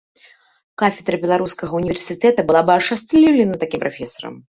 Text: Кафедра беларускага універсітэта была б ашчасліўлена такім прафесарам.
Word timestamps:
Кафедра 0.81 1.19
беларускага 1.25 1.73
універсітэта 1.81 2.45
была 2.47 2.61
б 2.71 2.79
ашчасліўлена 2.79 3.61
такім 3.65 3.79
прафесарам. 3.85 4.35